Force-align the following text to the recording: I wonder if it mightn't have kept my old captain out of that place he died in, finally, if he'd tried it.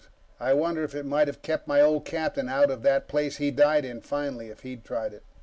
I 0.39 0.53
wonder 0.53 0.83
if 0.83 0.95
it 0.95 1.05
mightn't 1.05 1.27
have 1.35 1.41
kept 1.43 1.67
my 1.67 1.79
old 1.79 2.05
captain 2.05 2.49
out 2.49 2.71
of 2.71 2.81
that 2.81 3.07
place 3.07 3.37
he 3.37 3.51
died 3.51 3.85
in, 3.85 4.01
finally, 4.01 4.49
if 4.49 4.61
he'd 4.61 4.83
tried 4.83 5.13
it. 5.13 5.21